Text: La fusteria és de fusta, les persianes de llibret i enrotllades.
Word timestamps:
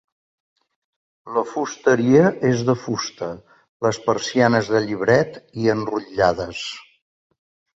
La 1.35 1.43
fusteria 1.49 2.31
és 2.51 2.63
de 2.69 2.75
fusta, 2.87 3.29
les 3.89 4.01
persianes 4.09 4.73
de 4.77 4.83
llibret 4.87 5.39
i 5.67 5.71
enrotllades. 5.77 6.65